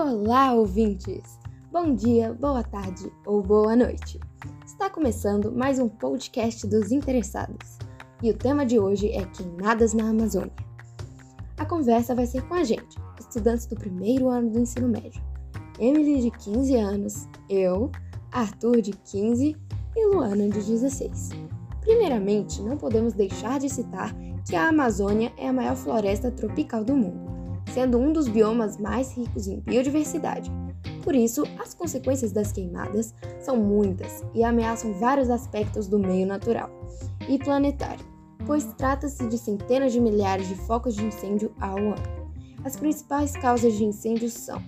Olá, 0.00 0.52
ouvintes! 0.52 1.40
Bom 1.72 1.92
dia, 1.92 2.32
boa 2.32 2.62
tarde 2.62 3.12
ou 3.26 3.42
boa 3.42 3.74
noite. 3.74 4.20
Está 4.64 4.88
começando 4.88 5.50
mais 5.50 5.80
um 5.80 5.88
podcast 5.88 6.68
dos 6.68 6.92
interessados 6.92 7.78
e 8.22 8.30
o 8.30 8.36
tema 8.36 8.64
de 8.64 8.78
hoje 8.78 9.10
é 9.10 9.26
Queimadas 9.26 9.94
na 9.94 10.08
Amazônia. 10.08 10.54
A 11.56 11.66
conversa 11.66 12.14
vai 12.14 12.26
ser 12.26 12.42
com 12.42 12.54
a 12.54 12.62
gente, 12.62 12.96
estudantes 13.18 13.66
do 13.66 13.74
primeiro 13.74 14.28
ano 14.28 14.50
do 14.50 14.60
ensino 14.60 14.86
médio. 14.86 15.20
Emily, 15.80 16.22
de 16.22 16.30
15 16.30 16.76
anos, 16.76 17.28
eu, 17.50 17.90
Arthur, 18.30 18.80
de 18.80 18.92
15 18.92 19.56
e 19.96 20.06
Luana, 20.06 20.48
de 20.48 20.62
16. 20.62 21.30
Primeiramente, 21.80 22.62
não 22.62 22.76
podemos 22.76 23.14
deixar 23.14 23.58
de 23.58 23.68
citar 23.68 24.14
que 24.48 24.54
a 24.54 24.68
Amazônia 24.68 25.32
é 25.36 25.48
a 25.48 25.52
maior 25.52 25.74
floresta 25.74 26.30
tropical 26.30 26.84
do 26.84 26.96
mundo 26.96 27.37
sendo 27.72 27.98
um 27.98 28.12
dos 28.12 28.28
biomas 28.28 28.78
mais 28.78 29.12
ricos 29.16 29.46
em 29.46 29.60
biodiversidade. 29.60 30.50
Por 31.02 31.14
isso, 31.14 31.42
as 31.58 31.74
consequências 31.74 32.32
das 32.32 32.52
queimadas 32.52 33.14
são 33.40 33.56
muitas 33.56 34.24
e 34.34 34.44
ameaçam 34.44 34.92
vários 34.94 35.30
aspectos 35.30 35.86
do 35.86 35.98
meio 35.98 36.26
natural 36.26 36.70
e 37.28 37.38
planetário, 37.38 38.04
pois 38.46 38.64
trata-se 38.74 39.26
de 39.26 39.38
centenas 39.38 39.92
de 39.92 40.00
milhares 40.00 40.48
de 40.48 40.54
focos 40.54 40.94
de 40.94 41.04
incêndio 41.04 41.54
ao 41.60 41.78
ano. 41.78 42.18
As 42.64 42.76
principais 42.76 43.32
causas 43.32 43.74
de 43.74 43.84
incêndios 43.84 44.32
são: 44.32 44.62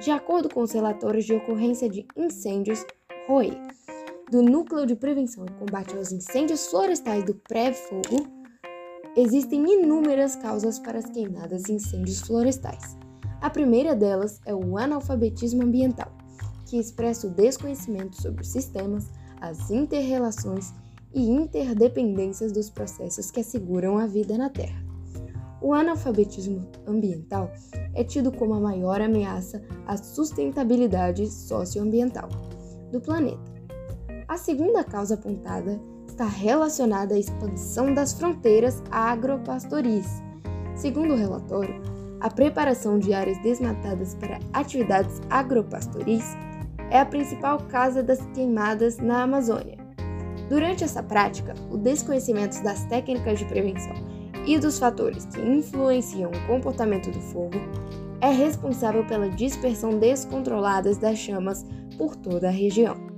de 0.00 0.10
acordo 0.10 0.48
com 0.48 0.62
os 0.62 0.72
relatórios 0.72 1.24
de 1.24 1.34
ocorrência 1.34 1.88
de 1.88 2.06
incêndios 2.16 2.84
ROE, 3.26 3.58
do 4.30 4.42
Núcleo 4.42 4.86
de 4.86 4.96
Prevenção 4.96 5.44
e 5.44 5.52
Combate 5.52 5.96
aos 5.96 6.12
Incêndios 6.12 6.66
Florestais 6.66 7.24
do 7.24 7.34
Pré-Fogo, 7.34 8.43
Existem 9.16 9.62
inúmeras 9.80 10.34
causas 10.34 10.80
para 10.80 10.98
as 10.98 11.04
queimadas 11.04 11.68
e 11.68 11.74
incêndios 11.74 12.20
florestais. 12.20 12.96
A 13.40 13.48
primeira 13.48 13.94
delas 13.94 14.40
é 14.44 14.52
o 14.52 14.76
analfabetismo 14.76 15.62
ambiental, 15.62 16.10
que 16.66 16.78
expressa 16.78 17.28
o 17.28 17.30
desconhecimento 17.30 18.20
sobre 18.20 18.42
os 18.42 18.48
sistemas, 18.48 19.06
as 19.40 19.70
interrelações 19.70 20.72
e 21.14 21.30
interdependências 21.30 22.50
dos 22.50 22.68
processos 22.68 23.30
que 23.30 23.38
asseguram 23.38 23.98
a 23.98 24.06
vida 24.08 24.36
na 24.36 24.50
Terra. 24.50 24.84
O 25.62 25.72
analfabetismo 25.72 26.66
ambiental 26.84 27.52
é 27.94 28.02
tido 28.02 28.32
como 28.32 28.54
a 28.54 28.60
maior 28.60 29.00
ameaça 29.00 29.62
à 29.86 29.96
sustentabilidade 29.96 31.28
socioambiental 31.30 32.28
do 32.90 33.00
planeta. 33.00 33.54
A 34.26 34.36
segunda 34.36 34.82
causa 34.82 35.14
apontada 35.14 35.80
está 36.14 36.26
relacionada 36.26 37.16
à 37.16 37.18
expansão 37.18 37.92
das 37.92 38.12
fronteiras 38.12 38.80
agropastoris. 38.90 40.22
Segundo 40.76 41.12
o 41.12 41.16
relatório, 41.16 41.82
a 42.20 42.30
preparação 42.30 43.00
de 43.00 43.12
áreas 43.12 43.36
desmatadas 43.42 44.14
para 44.14 44.38
atividades 44.52 45.20
agropastoris 45.28 46.24
é 46.88 47.00
a 47.00 47.04
principal 47.04 47.58
causa 47.68 48.00
das 48.00 48.24
queimadas 48.32 48.98
na 48.98 49.24
Amazônia. 49.24 49.76
Durante 50.48 50.84
essa 50.84 51.02
prática, 51.02 51.52
o 51.68 51.76
desconhecimento 51.76 52.62
das 52.62 52.84
técnicas 52.84 53.40
de 53.40 53.46
prevenção 53.46 53.94
e 54.46 54.56
dos 54.56 54.78
fatores 54.78 55.24
que 55.26 55.40
influenciam 55.40 56.30
o 56.30 56.46
comportamento 56.46 57.10
do 57.10 57.20
fogo 57.20 57.58
é 58.20 58.30
responsável 58.30 59.04
pela 59.04 59.28
dispersão 59.28 59.98
descontrolada 59.98 60.94
das 60.94 61.18
chamas 61.18 61.66
por 61.98 62.14
toda 62.14 62.48
a 62.48 62.52
região. 62.52 63.13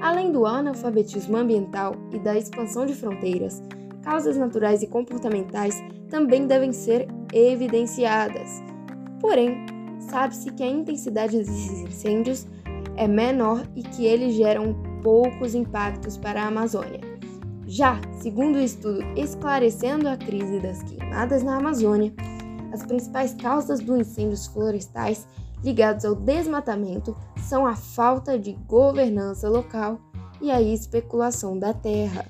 Além 0.00 0.32
do 0.32 0.46
analfabetismo 0.46 1.36
ambiental 1.36 1.94
e 2.10 2.18
da 2.18 2.36
expansão 2.36 2.86
de 2.86 2.94
fronteiras, 2.94 3.62
causas 4.02 4.36
naturais 4.36 4.82
e 4.82 4.86
comportamentais 4.86 5.76
também 6.08 6.46
devem 6.46 6.72
ser 6.72 7.06
evidenciadas. 7.32 8.62
Porém, 9.20 9.66
sabe-se 9.98 10.50
que 10.52 10.62
a 10.62 10.68
intensidade 10.68 11.36
desses 11.36 11.82
incêndios 11.82 12.46
é 12.96 13.06
menor 13.06 13.62
e 13.76 13.82
que 13.82 14.06
eles 14.06 14.34
geram 14.34 14.74
poucos 15.02 15.54
impactos 15.54 16.16
para 16.16 16.42
a 16.42 16.46
Amazônia. 16.46 17.00
Já, 17.66 18.00
segundo 18.20 18.56
o 18.56 18.60
estudo 18.60 19.02
Esclarecendo 19.16 20.08
a 20.08 20.16
Crise 20.16 20.60
das 20.60 20.82
Queimadas 20.82 21.42
na 21.42 21.58
Amazônia, 21.58 22.12
as 22.72 22.82
principais 22.84 23.34
causas 23.34 23.80
dos 23.80 24.00
incêndios 24.00 24.46
florestais 24.46 25.26
ligados 25.62 26.04
ao 26.04 26.14
desmatamento 26.14 27.16
são 27.36 27.66
a 27.66 27.74
falta 27.74 28.38
de 28.38 28.52
governança 28.52 29.48
local 29.48 30.00
e 30.40 30.50
a 30.50 30.60
especulação 30.60 31.58
da 31.58 31.72
terra. 31.72 32.26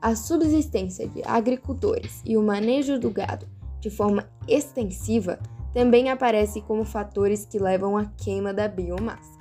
A 0.00 0.16
subsistência 0.16 1.06
de 1.06 1.22
agricultores 1.24 2.22
e 2.24 2.36
o 2.36 2.42
manejo 2.42 2.98
do 2.98 3.10
gado 3.10 3.46
de 3.80 3.90
forma 3.90 4.28
extensiva 4.48 5.38
também 5.72 6.10
aparece 6.10 6.60
como 6.62 6.84
fatores 6.84 7.44
que 7.44 7.58
levam 7.58 7.96
à 7.96 8.04
queima 8.04 8.52
da 8.52 8.68
biomassa. 8.68 9.40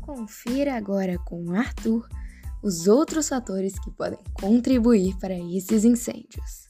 Confira 0.00 0.74
agora 0.74 1.18
com 1.18 1.52
Arthur 1.52 2.08
os 2.66 2.88
outros 2.88 3.28
fatores 3.28 3.78
que 3.78 3.92
podem 3.92 4.18
contribuir 4.34 5.16
para 5.20 5.38
esses 5.38 5.84
incêndios. 5.84 6.66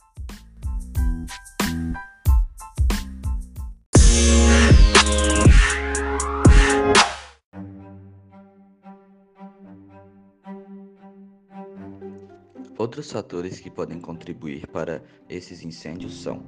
Outros 12.76 13.10
fatores 13.10 13.58
que 13.58 13.70
podem 13.70 13.98
contribuir 13.98 14.66
para 14.66 15.02
esses 15.30 15.64
incêndios 15.64 16.20
são 16.20 16.44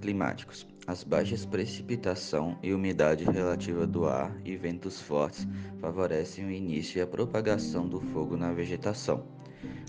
climáticos. 0.00 0.66
As 0.86 1.02
baixas 1.02 1.44
precipitação 1.44 2.56
e 2.62 2.72
umidade 2.72 3.24
relativa 3.24 3.84
do 3.88 4.06
ar 4.06 4.32
e 4.44 4.56
ventos 4.56 5.00
fortes 5.00 5.44
favorecem 5.80 6.46
o 6.46 6.50
início 6.50 6.98
e 6.98 7.02
a 7.02 7.06
propagação 7.06 7.88
do 7.88 8.00
fogo 8.00 8.36
na 8.36 8.52
vegetação. 8.52 9.24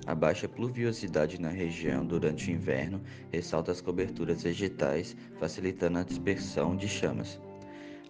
A 0.07 0.15
baixa 0.15 0.47
pluviosidade 0.47 1.39
na 1.39 1.49
região 1.49 2.03
durante 2.03 2.49
o 2.49 2.53
inverno 2.53 2.99
ressalta 3.31 3.71
as 3.71 3.79
coberturas 3.79 4.41
vegetais, 4.41 5.15
facilitando 5.39 5.99
a 5.99 6.03
dispersão 6.03 6.75
de 6.75 6.87
chamas. 6.87 7.39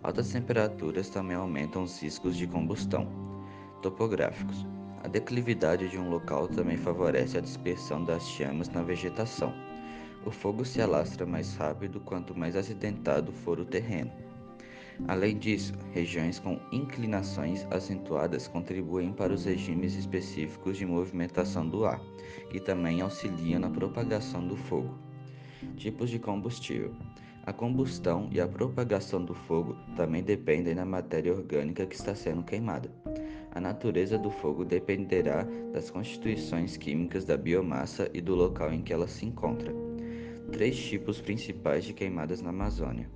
Altas 0.01 0.31
temperaturas 0.31 1.09
também 1.09 1.35
aumentam 1.35 1.83
os 1.83 2.01
riscos 2.01 2.37
de 2.37 2.47
combustão. 2.47 3.05
Topográficos. 3.81 4.65
A 5.03 5.09
declividade 5.09 5.89
de 5.89 5.97
um 5.97 6.09
local 6.09 6.47
também 6.47 6.77
favorece 6.77 7.37
a 7.37 7.41
dispersão 7.41 8.05
das 8.05 8.25
chamas 8.29 8.69
na 8.69 8.81
vegetação. 8.81 9.53
O 10.27 10.31
fogo 10.31 10.65
se 10.65 10.81
alastra 10.81 11.25
mais 11.25 11.55
rápido 11.55 12.01
quanto 12.01 12.37
mais 12.37 12.57
acidentado 12.57 13.31
for 13.31 13.61
o 13.61 13.65
terreno. 13.65 14.11
Além 15.07 15.37
disso, 15.37 15.73
regiões 15.93 16.37
com 16.37 16.59
inclinações 16.69 17.65
acentuadas 17.71 18.45
contribuem 18.45 19.13
para 19.13 19.31
os 19.31 19.45
regimes 19.45 19.95
específicos 19.95 20.75
de 20.75 20.85
movimentação 20.85 21.65
do 21.65 21.85
ar, 21.85 22.01
que 22.49 22.59
também 22.59 22.99
auxiliam 22.99 23.61
na 23.61 23.69
propagação 23.69 24.45
do 24.45 24.57
fogo. 24.57 24.97
Tipos 25.77 26.09
de 26.09 26.19
combustível. 26.19 26.93
A 27.45 27.53
combustão 27.53 28.27
e 28.29 28.41
a 28.41 28.47
propagação 28.49 29.23
do 29.23 29.33
fogo 29.33 29.77
também 29.95 30.21
dependem 30.21 30.75
da 30.75 30.83
matéria 30.83 31.33
orgânica 31.33 31.85
que 31.85 31.95
está 31.95 32.13
sendo 32.13 32.43
queimada. 32.43 32.91
A 33.53 33.61
natureza 33.61 34.17
do 34.17 34.29
fogo 34.29 34.65
dependerá 34.65 35.47
das 35.71 35.89
constituições 35.89 36.75
químicas 36.75 37.23
da 37.23 37.37
biomassa 37.37 38.11
e 38.13 38.19
do 38.19 38.35
local 38.35 38.73
em 38.73 38.81
que 38.81 38.91
ela 38.91 39.07
se 39.07 39.25
encontra. 39.25 39.86
Três 40.51 40.77
tipos 40.77 41.21
principais 41.21 41.83
de 41.83 41.93
queimadas 41.93 42.41
na 42.41 42.49
Amazônia. 42.49 43.09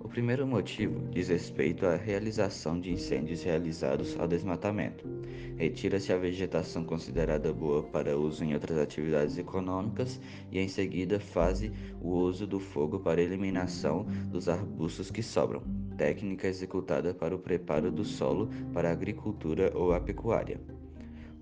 O 0.00 0.08
primeiro 0.08 0.46
motivo 0.46 1.08
diz 1.10 1.28
respeito 1.28 1.86
à 1.86 1.96
realização 1.96 2.78
de 2.80 2.92
incêndios 2.92 3.42
realizados 3.42 4.18
ao 4.18 4.28
desmatamento. 4.28 5.08
Retira-se 5.56 6.12
a 6.12 6.18
vegetação 6.18 6.84
considerada 6.84 7.52
boa 7.52 7.82
para 7.82 8.18
uso 8.18 8.44
em 8.44 8.52
outras 8.52 8.78
atividades 8.78 9.38
econômicas 9.38 10.20
e 10.50 10.58
em 10.58 10.68
seguida 10.68 11.20
faz 11.20 11.62
o 12.00 12.08
uso 12.08 12.46
do 12.46 12.58
fogo 12.58 13.00
para 13.00 13.22
eliminação 13.22 14.04
dos 14.30 14.48
arbustos 14.48 15.10
que 15.10 15.22
sobram 15.22 15.62
técnica 15.96 16.48
executada 16.48 17.14
para 17.14 17.34
o 17.34 17.38
preparo 17.38 17.90
do 17.92 18.04
solo 18.04 18.50
para 18.72 18.88
a 18.88 18.92
agricultura 18.92 19.70
ou 19.74 19.92
a 19.92 20.00
pecuária. 20.00 20.60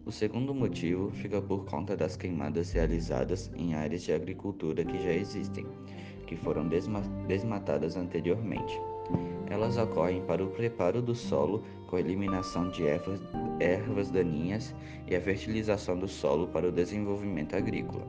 O 0.06 0.10
segundo 0.10 0.54
motivo 0.54 1.10
fica 1.10 1.40
por 1.42 1.64
conta 1.66 1.96
das 1.96 2.16
queimadas 2.16 2.72
realizadas 2.72 3.50
em 3.54 3.74
áreas 3.74 4.02
de 4.02 4.12
agricultura 4.12 4.84
que 4.84 4.98
já 5.02 5.12
existem, 5.12 5.66
que 6.26 6.36
foram 6.36 6.66
desma 6.68 7.00
desmatadas 7.26 7.96
anteriormente. 7.96 8.80
Elas 9.48 9.76
ocorrem 9.76 10.22
para 10.22 10.44
o 10.44 10.50
preparo 10.50 11.02
do 11.02 11.14
solo 11.14 11.62
com 11.86 11.96
a 11.96 12.00
eliminação 12.00 12.70
de 12.70 12.86
ervas, 12.86 13.20
ervas 13.58 14.10
daninhas 14.10 14.74
e 15.06 15.14
a 15.14 15.20
fertilização 15.20 15.98
do 15.98 16.08
solo 16.08 16.46
para 16.48 16.68
o 16.68 16.72
desenvolvimento 16.72 17.54
agrícola. 17.54 18.06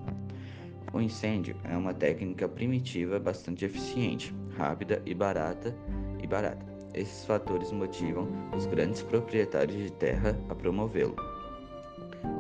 O 0.94 1.01
incêndio 1.01 1.55
é 1.63 1.75
uma 1.75 1.94
técnica 1.94 2.47
primitiva 2.47 3.19
bastante 3.19 3.65
eficiente, 3.65 4.33
rápida 4.57 5.01
e 5.05 5.13
barata 5.13 5.75
e 6.21 6.27
barata. 6.27 6.65
Esses 6.94 7.25
fatores 7.25 7.71
motivam 7.71 8.27
os 8.55 8.65
grandes 8.65 9.01
proprietários 9.01 9.77
de 9.77 9.91
terra 9.94 10.37
a 10.49 10.55
promovê-lo. 10.55 11.31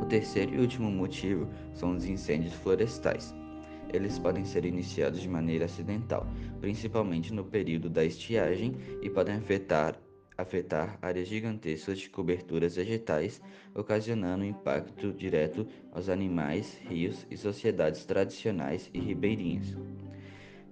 O 0.01 0.05
terceiro 0.05 0.55
e 0.55 0.59
último 0.59 0.91
motivo 0.91 1.47
são 1.73 1.95
os 1.95 2.05
incêndios 2.05 2.53
florestais. 2.53 3.33
Eles 3.93 4.17
podem 4.17 4.45
ser 4.45 4.65
iniciados 4.65 5.21
de 5.21 5.27
maneira 5.27 5.65
acidental, 5.65 6.25
principalmente 6.59 7.33
no 7.33 7.43
período 7.43 7.89
da 7.89 8.03
estiagem, 8.05 8.75
e 9.01 9.09
podem 9.09 9.35
afetar, 9.35 9.99
afetar 10.37 10.97
áreas 11.01 11.27
gigantescas 11.27 11.99
de 11.99 12.09
coberturas 12.09 12.75
vegetais, 12.75 13.41
ocasionando 13.75 14.45
impacto 14.45 15.11
direto 15.11 15.67
aos 15.91 16.09
animais, 16.09 16.79
rios 16.87 17.27
e 17.29 17.35
sociedades 17.35 18.05
tradicionais 18.05 18.89
e 18.93 18.99
ribeirinhas. 18.99 19.75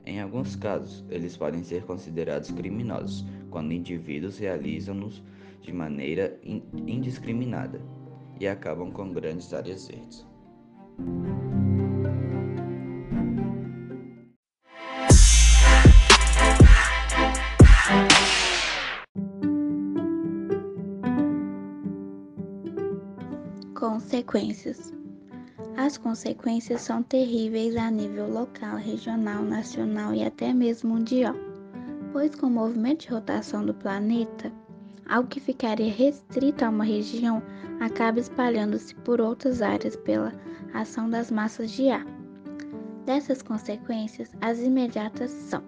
Em 0.06 0.22
alguns 0.22 0.56
casos, 0.56 1.06
eles 1.10 1.36
podem 1.36 1.64
ser 1.64 1.84
considerados 1.84 2.52
criminosos 2.52 3.26
quando 3.50 3.74
indivíduos 3.74 4.40
realizam-nos 4.40 5.22
de 5.62 5.74
maneira 5.74 6.40
indiscriminada 6.44 7.82
e 8.40 8.48
acabam 8.48 8.92
com 8.92 9.12
grandes 9.12 9.54
áreas 9.54 9.88
verdes. 9.88 10.26
Consequências 23.74 24.94
as 25.80 25.98
consequências 25.98 26.82
são 26.82 27.02
terríveis 27.02 27.78
a 27.78 27.90
nível 27.90 28.30
local, 28.30 28.76
regional, 28.76 29.42
nacional 29.42 30.14
e 30.14 30.26
até 30.26 30.54
mesmo 30.54 30.90
mundial, 30.90 31.34
pois 32.12 32.36
com 32.36 32.48
o 32.48 32.52
movimento 32.52 33.04
de 33.04 33.14
rotação 33.14 33.66
do 33.66 33.74
planeta, 33.74 34.52
algo 35.08 35.28
que 35.28 35.40
ficaria 35.40 35.92
restrito 35.92 36.64
a 36.64 36.70
uma 36.70 36.84
região 36.84 37.42
acaba 37.80 38.20
espalhando-se 38.20 38.94
por 38.96 39.20
outras 39.22 39.62
áreas 39.62 39.96
pela 39.96 40.34
ação 40.74 41.10
das 41.10 41.32
massas 41.32 41.72
de 41.72 41.90
ar. 41.90 42.06
Dessas 43.06 43.42
consequências, 43.42 44.32
as 44.42 44.60
imediatas 44.60 45.32
são 45.32 45.64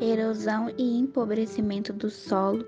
erosão 0.00 0.70
e 0.76 0.98
empobrecimento 0.98 1.92
do 1.92 2.10
solo, 2.10 2.66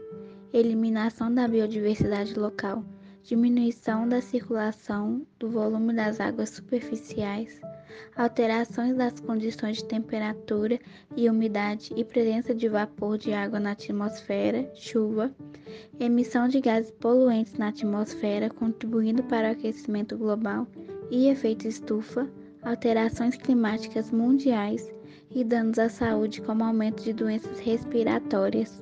eliminação 0.53 1.33
da 1.35 1.49
biodiversidade 1.49 2.39
local, 2.39 2.85
diminuição 3.27 4.09
da 4.09 4.23
circulação 4.23 5.27
do 5.37 5.51
volume 5.51 5.93
das 5.93 6.21
águas 6.21 6.51
superficiais, 6.51 7.61
alterações 8.17 8.97
das 8.97 9.19
condições 9.19 9.79
de 9.79 9.85
temperatura 9.85 10.79
e 11.17 11.29
umidade 11.29 11.93
e 11.97 12.05
presença 12.05 12.55
de 12.55 12.69
vapor 12.69 13.19
de 13.19 13.33
água 13.33 13.59
na 13.59 13.73
atmosfera, 13.73 14.71
chuva, 14.77 15.35
emissão 15.99 16.47
de 16.47 16.61
gases 16.61 16.93
poluentes 16.93 17.55
na 17.55 17.69
atmosfera, 17.69 18.49
contribuindo 18.49 19.25
para 19.25 19.49
o 19.49 19.53
aquecimento 19.53 20.17
global 20.17 20.65
e 21.11 21.29
efeito 21.29 21.67
estufa, 21.67 22.31
alterações 22.63 23.37
climáticas 23.37 24.13
mundiais 24.13 24.89
e 25.35 25.43
danos 25.43 25.81
à 25.81 25.89
saúde, 25.89 26.41
como 26.43 26.63
aumento 26.63 27.03
de 27.03 27.13
doenças 27.13 27.59
respiratórias. 27.59 28.81